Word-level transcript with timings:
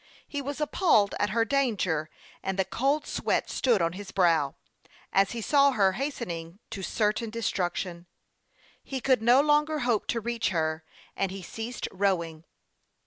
He 0.27 0.41
was 0.41 0.59
appalled 0.59 1.13
at 1.19 1.29
her 1.29 1.45
danger, 1.45 2.09
and 2.41 2.57
the 2.57 2.65
cold 2.65 3.05
sweat 3.05 3.51
stood 3.51 3.83
on 3.83 3.93
his 3.93 4.11
brow, 4.11 4.55
as 5.13 5.33
he 5.33 5.41
saw 5.41 5.73
her 5.73 5.91
hastening 5.91 6.57
to 6.71 6.81
certain 6.81 7.29
destruction. 7.29 8.07
He 8.83 8.99
could 8.99 9.21
no 9.21 9.41
longer 9.41 9.81
hope 9.81 10.07
to 10.07 10.19
reach 10.19 10.49
her, 10.49 10.83
and 11.15 11.29
he 11.29 11.43
ceased 11.43 11.87
rowing. 11.91 12.45